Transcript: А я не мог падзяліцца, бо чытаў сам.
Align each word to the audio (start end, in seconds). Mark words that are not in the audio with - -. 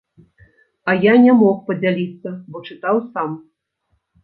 А 0.89 0.95
я 1.03 1.13
не 1.25 1.35
мог 1.43 1.59
падзяліцца, 1.69 2.27
бо 2.51 2.65
чытаў 2.71 2.95
сам. 3.11 3.39